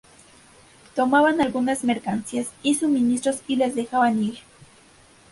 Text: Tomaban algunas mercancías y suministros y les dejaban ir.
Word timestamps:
Tomaban 0.95 1.41
algunas 1.41 1.83
mercancías 1.83 2.47
y 2.63 2.73
suministros 2.73 3.41
y 3.45 3.57
les 3.57 3.75
dejaban 3.75 4.23
ir. 4.23 4.39